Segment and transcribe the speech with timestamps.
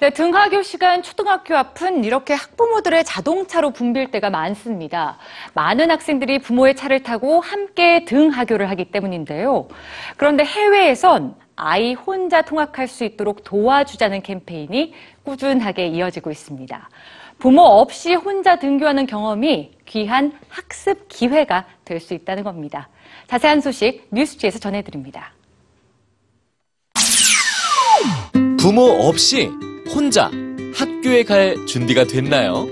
[0.00, 5.18] 네, 등하교 시간 초등학교 앞은 이렇게 학부모들의 자동차로 붐빌 때가 많습니다.
[5.54, 9.66] 많은 학생들이 부모의 차를 타고 함께 등하교를 하기 때문인데요.
[10.16, 16.88] 그런데 해외에선 아이 혼자 통학할 수 있도록 도와주자는 캠페인이 꾸준하게 이어지고 있습니다.
[17.40, 22.88] 부모 없이 혼자 등교하는 경험이 귀한 학습 기회가 될 수 있다는 겁니다.
[23.26, 25.32] 자세한 소식 뉴스지에서 전해드립니다.
[28.60, 29.50] 부모 없이
[29.94, 30.30] 혼자
[30.74, 32.66] 학교에 갈 준비가 됐나요?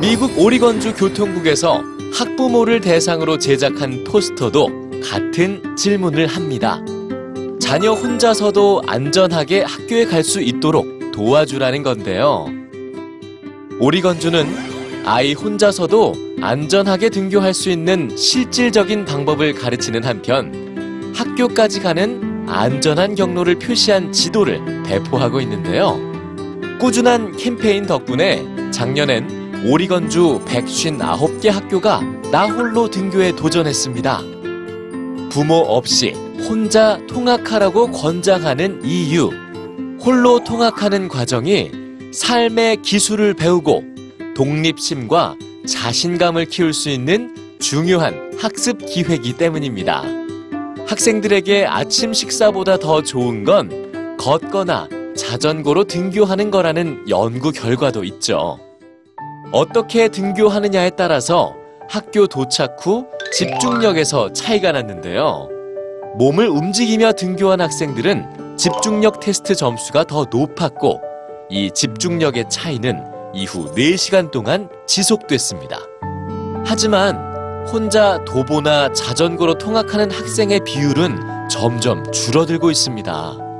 [0.00, 1.82] 미국 오리건주 교통국에서
[2.14, 6.84] 학부모를 대상으로 제작한 포스터도 같은 질문을 합니다.
[7.60, 12.46] 자녀 혼자서도 안전하게 학교에 갈 수 있도록 도와주라는 건데요.
[13.78, 14.46] 오리건주는
[15.04, 24.12] 아이 혼자서도 안전하게 등교할 수 있는 실질적인 방법을 가르치는 한편 학교까지 가는 안전한 경로를 표시한
[24.12, 26.11] 지도를 배포하고 있는데요.
[26.78, 32.00] 꾸준한 캠페인 덕분에 작년엔 오리건주 159개 학교가
[32.32, 34.20] 나 홀로 등교에 도전했습니다.
[35.30, 36.10] 부모 없이
[36.48, 39.30] 혼자 통학하라고 권장하는 이유.
[40.00, 41.70] 홀로 통학하는 과정이
[42.12, 43.84] 삶의 기술을 배우고
[44.34, 45.36] 독립심과
[45.66, 50.02] 자신감을 키울 수 있는 중요한 학습 기회이기 때문입니다.
[50.86, 58.58] 학생들에게 아침 식사보다 더 좋은 건 걷거나 자전거로 등교하는 거라는 연구 결과도 있죠.
[59.52, 61.54] 어떻게 등교하느냐에 따라서
[61.88, 65.48] 학교 도착 후 집중력에서 차이가 났는데요.
[66.16, 71.00] 몸을 움직이며 등교한 학생들은 집중력 테스트 점수가 더 높았고
[71.50, 73.02] 이 집중력의 차이는
[73.34, 75.78] 이후 4시간 동안 지속됐습니다.
[76.64, 77.16] 하지만
[77.66, 83.51] 혼자 도보나 자전거로 통학하는 학생의 비율은 점점 줄어들고 있습니다.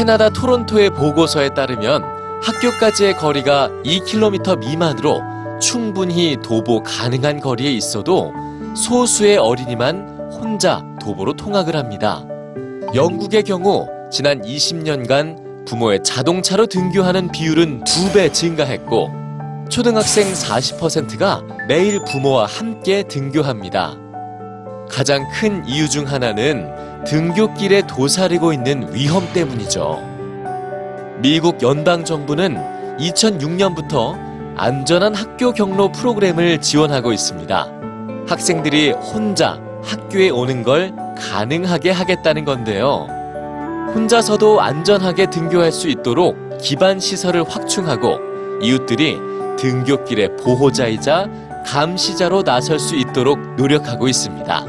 [0.00, 2.02] 캐나다 토론토의 보고서에 따르면
[2.42, 5.20] 학교까지의 거리가 2km 미만으로
[5.60, 8.32] 충분히 도보 가능한 거리에 있어도
[8.74, 12.24] 소수의 어린이만 혼자 도보로 통학을 합니다.
[12.94, 19.10] 영국의 경우 지난 20년간 부모의 자동차로 등교하는 비율은 두 배 증가했고
[19.68, 23.98] 초등학생 40%가 매일 부모와 함께 등교합니다.
[24.90, 29.98] 가장 큰 이유 중 하나는 등교길에 도사리고 있는 위험 때문이죠.
[31.22, 32.56] 미국 연방 정부는
[32.98, 34.18] 2006년부터
[34.56, 37.66] 안전한 학교 경로 프로그램을 지원하고 있습니다.
[38.28, 43.06] 학생들이 혼자 학교에 오는 걸 가능하게 하겠다는 건데요.
[43.94, 48.18] 혼자서도 안전하게 등교할 수 있도록 기반 시설을 확충하고
[48.62, 49.18] 이웃들이
[49.58, 51.28] 등교길의 보호자이자
[51.66, 54.64] 감시자로 나설 수 있도록 노력하고 있습니다.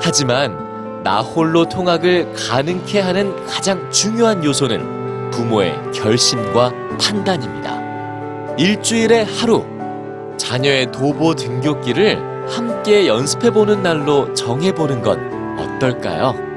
[0.00, 0.71] 하지만
[1.02, 8.54] 나 홀로 통학을 가능케 하는 가장 중요한 요소는 부모의 결심과 판단입니다.
[8.56, 9.64] 일주일에 하루
[10.36, 16.51] 자녀의 도보 등교길을 함께 연습해보는 날로 정해보는 건 어떨까요?